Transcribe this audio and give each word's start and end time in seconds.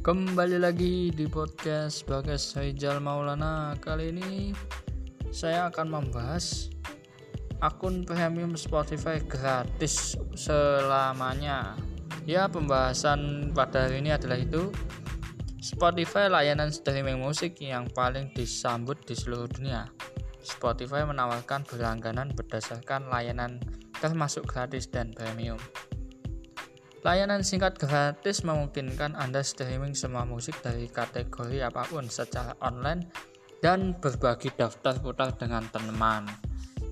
Kembali 0.00 0.56
lagi 0.56 1.12
di 1.12 1.28
podcast 1.28 2.08
Bagas 2.08 2.56
Haijal 2.56 3.04
Maulana. 3.04 3.76
Kali 3.84 4.08
ini 4.08 4.48
saya 5.28 5.68
akan 5.68 5.92
membahas 5.92 6.72
akun 7.60 8.08
premium 8.08 8.56
Spotify 8.56 9.20
gratis 9.20 10.16
selamanya. 10.32 11.76
Ya 12.24 12.48
pembahasan 12.48 13.52
pada 13.52 13.84
hari 13.84 14.00
ini 14.00 14.16
adalah 14.16 14.40
itu. 14.40 14.72
Spotify 15.60 16.32
layanan 16.32 16.72
streaming 16.72 17.20
musik 17.20 17.60
yang 17.60 17.84
paling 17.92 18.32
disambut 18.32 18.96
di 19.04 19.12
seluruh 19.12 19.52
dunia. 19.52 19.84
Spotify 20.40 21.04
menawarkan 21.04 21.68
berlangganan 21.68 22.32
berdasarkan 22.32 23.12
layanan 23.12 23.60
termasuk 24.00 24.48
gratis 24.48 24.88
dan 24.88 25.12
premium 25.12 25.60
Layanan 27.00 27.40
singkat 27.40 27.80
gratis 27.80 28.44
memungkinkan 28.44 29.16
Anda 29.16 29.40
streaming 29.40 29.96
semua 29.96 30.28
musik 30.28 30.60
dari 30.60 30.84
kategori 30.84 31.64
apa 31.64 31.88
pun 31.88 32.04
secara 32.12 32.52
online 32.60 33.08
dan 33.64 33.96
berbagi 33.96 34.52
daftar 34.52 35.00
putar 35.00 35.32
dengan 35.32 35.64
teman. 35.72 36.28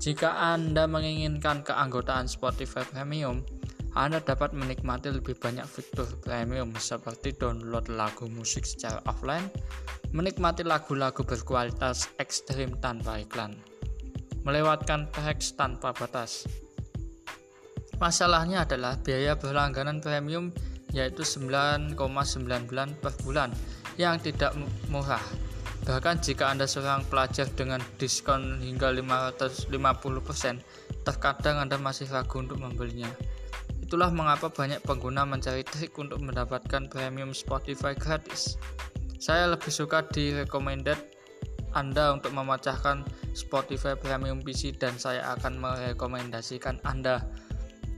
Jika 0.00 0.32
Anda 0.56 0.88
menginginkan 0.88 1.60
keanggotaan 1.60 2.24
Spotify 2.24 2.88
Premium, 2.88 3.44
Anda 3.92 4.24
dapat 4.24 4.56
menikmati 4.56 5.12
lebih 5.12 5.36
banyak 5.36 5.68
fitur 5.68 6.08
premium 6.24 6.72
seperti 6.80 7.36
download 7.36 7.92
lagu 7.92 8.32
musik 8.32 8.64
secara 8.64 9.04
offline, 9.04 9.44
menikmati 10.16 10.64
lagu-lagu 10.64 11.20
berkualitas 11.20 12.08
ekstrim 12.16 12.80
tanpa 12.80 13.20
iklan, 13.20 13.60
melewatkan 14.46 15.04
teks 15.12 15.52
tanpa 15.52 15.92
batas, 15.92 16.48
Masalahnya 17.98 18.62
adalah 18.62 18.94
biaya 19.02 19.34
berlangganan 19.34 19.98
premium 19.98 20.54
yaitu 20.94 21.26
9,99 21.26 21.98
per 23.02 23.12
bulan 23.26 23.50
yang 23.98 24.16
tidak 24.22 24.54
murah. 24.88 25.20
Bahkan 25.82 26.22
jika 26.22 26.54
Anda 26.54 26.70
seorang 26.70 27.04
pelajar 27.10 27.50
dengan 27.52 27.82
diskon 27.98 28.62
hingga 28.62 28.94
550%, 28.94 29.74
terkadang 31.02 31.58
Anda 31.58 31.76
masih 31.80 32.06
ragu 32.12 32.38
untuk 32.38 32.60
membelinya. 32.62 33.10
Itulah 33.82 34.12
mengapa 34.12 34.52
banyak 34.52 34.84
pengguna 34.84 35.24
mencari 35.24 35.64
trik 35.64 35.96
untuk 35.96 36.20
mendapatkan 36.20 36.92
premium 36.92 37.32
Spotify 37.32 37.96
gratis. 37.96 38.60
Saya 39.18 39.48
lebih 39.50 39.72
suka 39.72 40.04
di 40.06 40.30
recommended 40.36 41.00
Anda 41.72 42.14
untuk 42.14 42.36
memecahkan 42.36 43.08
Spotify 43.32 43.96
Premium 43.96 44.44
PC 44.44 44.76
dan 44.76 44.94
saya 45.00 45.34
akan 45.34 45.56
merekomendasikan 45.56 46.84
Anda 46.84 47.24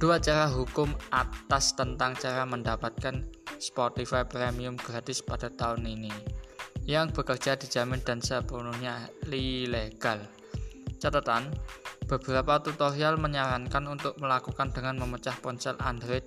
Dua 0.00 0.16
cara 0.16 0.48
hukum 0.48 0.88
atas 1.12 1.76
tentang 1.76 2.16
cara 2.16 2.48
mendapatkan 2.48 3.20
Spotify 3.60 4.24
Premium 4.24 4.72
gratis 4.80 5.20
pada 5.20 5.52
tahun 5.52 5.84
ini 5.84 6.08
yang 6.88 7.12
bekerja 7.12 7.60
dijamin 7.60 8.00
dan 8.00 8.24
sepenuhnya 8.24 9.12
ilegal. 9.28 10.24
Catatan, 10.96 11.52
beberapa 12.08 12.64
tutorial 12.64 13.20
menyarankan 13.20 13.84
untuk 13.92 14.16
melakukan 14.16 14.72
dengan 14.72 14.96
memecah 15.04 15.36
ponsel 15.44 15.76
Android 15.84 16.24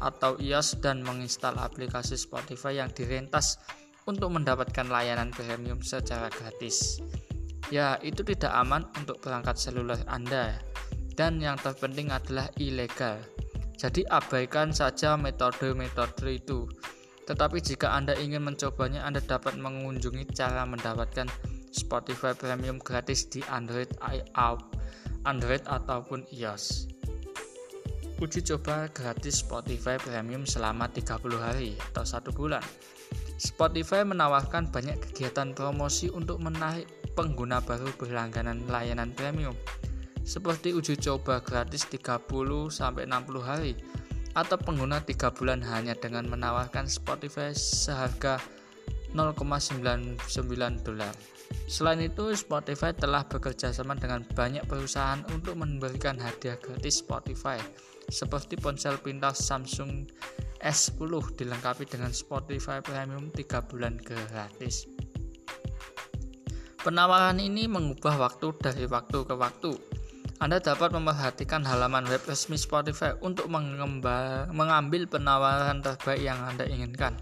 atau 0.00 0.40
iOS 0.40 0.80
dan 0.80 1.04
menginstal 1.04 1.60
aplikasi 1.60 2.16
Spotify 2.16 2.80
yang 2.80 2.88
direntas 2.96 3.60
untuk 4.08 4.32
mendapatkan 4.32 4.88
layanan 4.88 5.28
premium 5.36 5.84
secara 5.84 6.32
gratis. 6.32 7.04
Ya, 7.68 8.00
itu 8.00 8.24
tidak 8.24 8.56
aman 8.56 8.88
untuk 8.96 9.20
perangkat 9.20 9.60
seluler 9.60 10.00
Anda 10.08 10.72
dan 11.16 11.38
yang 11.40 11.60
terpenting 11.60 12.08
adalah 12.08 12.48
ilegal. 12.56 13.20
Jadi 13.76 14.06
abaikan 14.06 14.70
saja 14.70 15.18
metode-metode 15.18 16.28
itu. 16.30 16.70
Tetapi 17.26 17.58
jika 17.62 17.94
Anda 17.94 18.14
ingin 18.18 18.42
mencobanya, 18.42 19.02
Anda 19.02 19.22
dapat 19.22 19.58
mengunjungi 19.58 20.30
cara 20.34 20.62
mendapatkan 20.66 21.26
Spotify 21.72 22.36
Premium 22.36 22.78
gratis 22.78 23.26
di 23.26 23.40
Android, 23.50 23.88
Android 25.24 25.62
ataupun 25.66 26.28
iOS. 26.30 26.90
Uji 28.22 28.38
coba 28.54 28.86
gratis 28.94 29.42
Spotify 29.42 29.98
Premium 29.98 30.46
selama 30.46 30.86
30 30.86 31.18
hari 31.42 31.74
atau 31.90 32.06
satu 32.06 32.30
bulan. 32.30 32.62
Spotify 33.34 34.06
menawarkan 34.06 34.70
banyak 34.70 34.94
kegiatan 35.10 35.50
promosi 35.50 36.06
untuk 36.06 36.38
menarik 36.38 36.86
pengguna 37.18 37.58
baru 37.58 37.90
berlangganan 37.98 38.62
layanan 38.70 39.10
premium 39.10 39.58
seperti 40.22 40.74
uji 40.74 40.98
coba 40.98 41.42
gratis 41.42 41.86
30 41.90 42.70
60 42.70 43.10
hari 43.42 43.74
atau 44.32 44.56
pengguna 44.56 45.02
3 45.02 45.36
bulan 45.36 45.60
hanya 45.60 45.92
dengan 45.92 46.24
menawarkan 46.30 46.88
Spotify 46.88 47.52
seharga 47.52 48.40
0,99 49.12 50.16
dolar. 50.80 51.12
Selain 51.68 52.00
itu, 52.00 52.32
Spotify 52.32 52.96
telah 52.96 53.28
bekerja 53.28 53.68
sama 53.76 53.92
dengan 53.92 54.24
banyak 54.24 54.64
perusahaan 54.64 55.20
untuk 55.36 55.60
memberikan 55.60 56.16
hadiah 56.16 56.56
gratis 56.56 57.04
Spotify, 57.04 57.60
seperti 58.08 58.56
ponsel 58.56 58.96
pintar 58.96 59.36
Samsung 59.36 60.08
S10 60.64 61.12
dilengkapi 61.36 61.84
dengan 61.84 62.08
Spotify 62.16 62.80
Premium 62.80 63.28
3 63.28 63.68
bulan 63.68 64.00
gratis. 64.00 64.88
Penawaran 66.82 67.38
ini 67.38 67.68
mengubah 67.68 68.16
waktu 68.16 68.48
dari 68.58 68.88
waktu 68.88 69.18
ke 69.22 69.34
waktu, 69.36 69.70
anda 70.42 70.58
dapat 70.58 70.90
memperhatikan 70.90 71.62
halaman 71.62 72.02
web 72.10 72.18
resmi 72.26 72.58
Spotify 72.58 73.14
untuk 73.22 73.46
mengambil 73.46 75.06
penawaran 75.06 75.78
terbaik 75.86 76.18
yang 76.18 76.34
Anda 76.42 76.66
inginkan. 76.66 77.14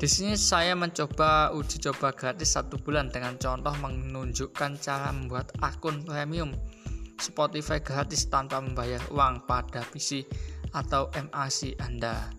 Di 0.00 0.08
sini 0.08 0.40
saya 0.40 0.72
mencoba 0.72 1.52
uji 1.52 1.84
coba 1.84 2.16
gratis 2.16 2.56
satu 2.56 2.80
bulan 2.80 3.12
dengan 3.12 3.36
contoh 3.36 3.76
menunjukkan 3.84 4.80
cara 4.80 5.12
membuat 5.12 5.52
akun 5.60 6.00
premium 6.00 6.56
Spotify 7.20 7.76
gratis 7.76 8.24
tanpa 8.32 8.64
membayar 8.64 9.04
uang 9.12 9.44
pada 9.44 9.84
PC 9.92 10.24
atau 10.72 11.12
MAC 11.12 11.76
Anda. 11.76 12.32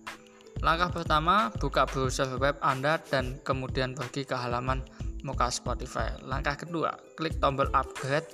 Langkah 0.66 0.90
pertama, 0.90 1.54
buka 1.62 1.86
browser 1.86 2.26
web 2.42 2.58
Anda 2.58 2.98
dan 3.06 3.38
kemudian 3.46 3.94
pergi 3.94 4.26
ke 4.26 4.34
halaman 4.34 4.82
muka 5.22 5.46
Spotify. 5.46 6.10
Langkah 6.26 6.58
kedua, 6.58 6.90
klik 7.14 7.38
tombol 7.38 7.70
upgrade 7.70 8.26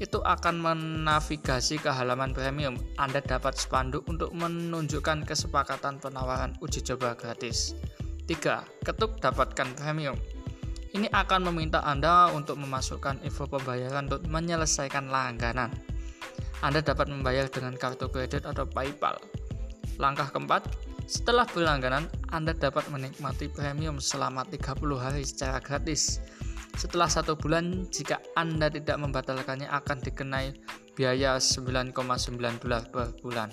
itu 0.00 0.16
akan 0.24 0.64
menavigasi 0.64 1.76
ke 1.76 1.92
halaman 1.92 2.32
premium. 2.32 2.80
Anda 2.96 3.20
dapat 3.20 3.60
spanduk 3.60 4.08
untuk 4.08 4.32
menunjukkan 4.32 5.28
kesepakatan 5.28 6.00
penawaran 6.00 6.56
uji 6.64 6.80
coba 6.80 7.12
gratis. 7.12 7.76
3. 8.24 8.64
Ketuk 8.80 9.20
dapatkan 9.20 9.76
premium. 9.76 10.16
Ini 10.90 11.12
akan 11.12 11.52
meminta 11.52 11.84
Anda 11.84 12.32
untuk 12.32 12.58
memasukkan 12.58 13.22
info 13.22 13.44
pembayaran 13.46 14.08
untuk 14.08 14.24
menyelesaikan 14.26 15.12
langganan. 15.12 15.70
Anda 16.64 16.80
dapat 16.80 17.12
membayar 17.12 17.46
dengan 17.46 17.76
kartu 17.76 18.08
kredit 18.08 18.48
atau 18.48 18.64
PayPal. 18.64 19.20
Langkah 20.00 20.32
keempat, 20.32 20.64
setelah 21.10 21.44
berlangganan, 21.44 22.08
Anda 22.32 22.56
dapat 22.56 22.88
menikmati 22.88 23.52
premium 23.52 24.00
selama 24.00 24.48
30 24.48 24.78
hari 24.96 25.22
secara 25.28 25.60
gratis. 25.60 26.24
Setelah 26.76 27.10
satu 27.10 27.34
bulan, 27.38 27.90
jika 27.90 28.20
Anda 28.38 28.70
tidak 28.70 29.00
membatalkannya 29.00 29.70
akan 29.70 29.98
dikenai 30.04 30.54
biaya 30.94 31.40
9,9 31.40 32.62
dolar 32.62 32.82
per 32.90 33.14
bulan. 33.18 33.48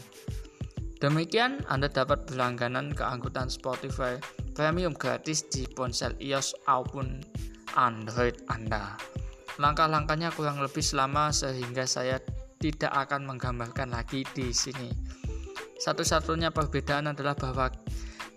Demikian, 0.97 1.61
Anda 1.69 1.93
dapat 1.93 2.25
berlangganan 2.25 2.97
keanggotaan 2.97 3.53
Spotify 3.53 4.17
Premium 4.57 4.97
gratis 4.97 5.45
di 5.45 5.69
ponsel 5.69 6.17
iOS 6.17 6.57
maupun 6.65 7.21
Android 7.77 8.33
Anda. 8.49 8.97
Langkah-langkahnya 9.61 10.33
kurang 10.33 10.57
lebih 10.57 10.81
selama 10.81 11.29
sehingga 11.29 11.85
saya 11.85 12.17
tidak 12.57 12.89
akan 12.89 13.29
menggambarkan 13.29 13.93
lagi 13.93 14.25
di 14.33 14.49
sini. 14.49 14.89
Satu-satunya 15.77 16.49
perbedaan 16.49 17.13
adalah 17.13 17.37
bahwa 17.37 17.69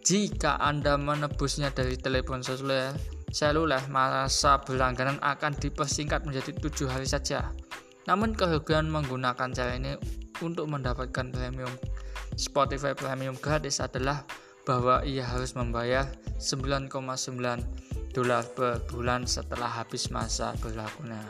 jika 0.04 0.60
Anda 0.60 1.00
menebusnya 1.00 1.72
dari 1.72 1.96
telepon 1.96 2.44
seluler, 2.44 2.92
seluler 3.30 3.82
masa 3.88 4.58
berlangganan 4.62 5.18
akan 5.22 5.54
dipersingkat 5.56 6.26
menjadi 6.26 6.50
tujuh 6.58 6.90
hari 6.90 7.06
saja. 7.06 7.54
Namun 8.10 8.34
kerugian 8.34 8.90
menggunakan 8.90 9.54
cara 9.54 9.78
ini 9.78 9.94
untuk 10.42 10.66
mendapatkan 10.66 11.30
premium 11.30 11.70
Spotify 12.34 12.96
Premium 12.96 13.36
gratis 13.38 13.78
adalah 13.78 14.24
bahwa 14.64 15.02
ia 15.04 15.24
harus 15.24 15.52
membayar 15.56 16.08
9,9 16.40 16.90
dolar 18.10 18.42
per 18.56 18.82
bulan 18.90 19.24
setelah 19.28 19.68
habis 19.68 20.10
masa 20.10 20.56
berlakunya. 20.58 21.20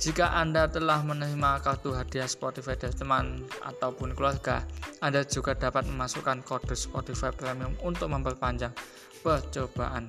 Jika 0.00 0.32
Anda 0.32 0.64
telah 0.64 1.04
menerima 1.04 1.60
kartu 1.60 1.92
hadiah 1.92 2.24
Spotify 2.24 2.72
dari 2.72 2.96
teman 2.96 3.44
ataupun 3.60 4.16
keluarga, 4.16 4.64
Anda 5.04 5.28
juga 5.28 5.52
dapat 5.52 5.84
memasukkan 5.92 6.40
kode 6.40 6.72
Spotify 6.72 7.28
Premium 7.36 7.76
untuk 7.84 8.08
memperpanjang 8.08 8.72
percobaan 9.20 10.08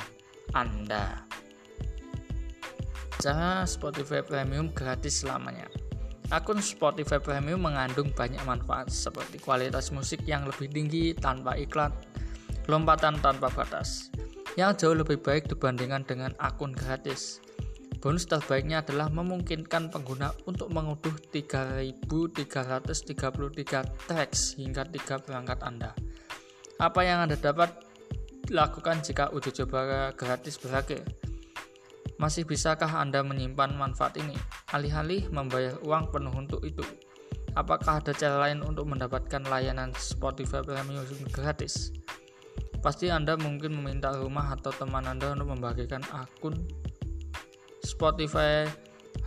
anda. 0.52 1.24
Cara 3.22 3.64
Spotify 3.70 4.26
Premium 4.26 4.74
gratis 4.74 5.22
selamanya. 5.22 5.70
Akun 6.32 6.64
Spotify 6.64 7.20
Premium 7.20 7.62
mengandung 7.62 8.10
banyak 8.16 8.40
manfaat 8.48 8.88
seperti 8.88 9.38
kualitas 9.38 9.92
musik 9.92 10.24
yang 10.24 10.48
lebih 10.48 10.72
tinggi 10.72 11.12
tanpa 11.12 11.60
iklan, 11.60 11.92
lompatan 12.72 13.20
tanpa 13.20 13.52
batas, 13.52 14.10
yang 14.56 14.72
jauh 14.74 14.96
lebih 14.96 15.20
baik 15.20 15.52
dibandingkan 15.52 16.08
dengan 16.08 16.32
akun 16.40 16.72
gratis. 16.72 17.44
Bonus 18.02 18.26
terbaiknya 18.26 18.82
adalah 18.82 19.14
memungkinkan 19.14 19.94
pengguna 19.94 20.34
untuk 20.50 20.74
mengunduh 20.74 21.14
3333 21.30 24.10
teks 24.10 24.58
hingga 24.58 24.82
3 24.88 25.22
perangkat 25.22 25.60
Anda. 25.62 25.94
Apa 26.82 27.06
yang 27.06 27.30
Anda 27.30 27.38
dapat 27.38 27.91
lakukan 28.52 29.00
jika 29.00 29.32
uji 29.32 29.56
coba 29.64 30.12
gratis 30.12 30.60
berakhir? 30.60 31.08
Masih 32.20 32.44
bisakah 32.44 33.00
Anda 33.00 33.24
menyimpan 33.24 33.74
manfaat 33.74 34.20
ini? 34.20 34.36
Alih-alih 34.76 35.32
membayar 35.32 35.80
uang 35.82 36.12
penuh 36.12 36.36
untuk 36.36 36.62
itu. 36.68 36.84
Apakah 37.56 38.04
ada 38.04 38.12
cara 38.12 38.48
lain 38.48 38.62
untuk 38.62 38.92
mendapatkan 38.92 39.42
layanan 39.48 39.96
Spotify 39.96 40.62
Premium 40.62 41.08
gratis? 41.32 41.96
Pasti 42.84 43.08
Anda 43.10 43.40
mungkin 43.40 43.74
meminta 43.74 44.14
rumah 44.14 44.54
atau 44.54 44.70
teman 44.76 45.08
Anda 45.08 45.34
untuk 45.34 45.56
membagikan 45.56 46.04
akun 46.12 46.60
Spotify 47.82 48.70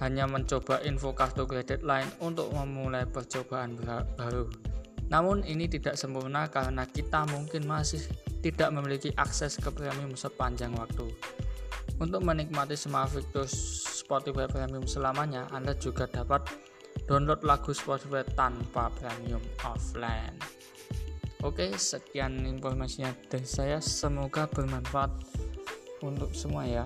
hanya 0.03 0.27
mencoba 0.27 0.82
info 0.82 1.15
kartu 1.15 1.47
kredit 1.47 1.87
lain 1.87 2.06
untuk 2.19 2.50
memulai 2.50 3.06
percobaan 3.06 3.79
baru. 4.19 4.50
Namun 5.11 5.47
ini 5.47 5.70
tidak 5.70 5.94
sempurna 5.94 6.50
karena 6.50 6.82
kita 6.88 7.29
mungkin 7.31 7.69
masih 7.69 8.03
tidak 8.44 8.69
memiliki 8.76 9.08
akses 9.17 9.56
ke 9.56 9.73
premium 9.73 10.12
sepanjang 10.12 10.76
waktu. 10.76 11.08
Untuk 11.96 12.20
menikmati 12.20 12.76
semua 12.76 13.08
fitur 13.08 13.49
Spotify 13.49 14.44
Premium 14.44 14.85
selamanya, 14.85 15.49
Anda 15.49 15.73
juga 15.73 16.05
dapat 16.05 16.44
download 17.08 17.41
lagu 17.41 17.73
Spotify 17.73 18.20
tanpa 18.37 18.93
premium 19.00 19.41
offline. 19.64 20.37
Oke, 21.41 21.73
sekian 21.76 22.44
informasinya 22.44 23.17
dari 23.32 23.49
saya. 23.49 23.81
Semoga 23.81 24.44
bermanfaat 24.44 25.12
untuk 26.05 26.37
semua 26.37 26.69
ya. 26.69 26.85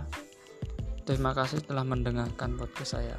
Terima 1.03 1.35
kasih 1.35 1.65
telah 1.67 1.83
mendengarkan 1.83 2.55
podcast 2.55 3.01
saya. 3.01 3.19